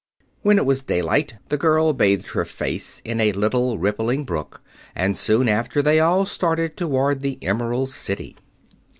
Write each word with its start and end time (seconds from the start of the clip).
When 0.41 0.57
it 0.57 0.65
was 0.65 0.81
daylight, 0.81 1.35
the 1.49 1.59
girl 1.59 1.93
bathed 1.93 2.29
her 2.29 2.43
face 2.43 3.03
in 3.05 3.21
a 3.21 3.33
little 3.33 3.77
rippling 3.77 4.23
brook, 4.25 4.63
and 4.95 5.15
soon 5.15 5.47
after 5.47 5.83
they 5.83 5.99
all 5.99 6.25
started 6.25 6.75
toward 6.75 7.21
the 7.21 7.37
Emerald 7.43 7.91
City. 7.91 8.35